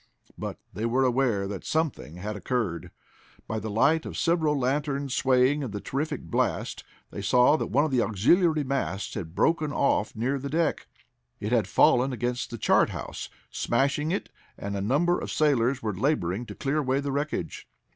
[0.35, 2.89] But they were aware that something had occurred.
[3.47, 7.85] By the light of several lanterns swaying in the terrific blast they saw that one
[7.85, 10.87] of the auxiliary masts had broken off near the deck.
[11.39, 15.93] It had fallen against the chart house, smashing it, and a number of sailors were
[15.93, 17.67] laboring to clear away the wreckage.